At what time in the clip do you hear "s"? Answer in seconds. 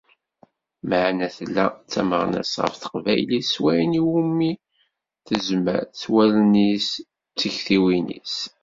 3.53-3.55, 6.01-6.03